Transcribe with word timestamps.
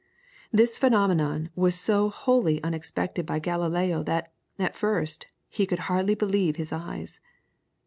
This 0.51 0.79
phenomenon 0.79 1.51
was 1.55 1.75
so 1.75 2.09
wholly 2.09 2.57
unexpected 2.63 3.23
by 3.23 3.37
Galileo 3.37 4.01
that, 4.01 4.33
at 4.57 4.73
first, 4.73 5.27
he 5.47 5.67
could 5.67 5.77
hardly 5.91 6.15
believe 6.15 6.55
his 6.55 6.71
eyes. 6.73 7.19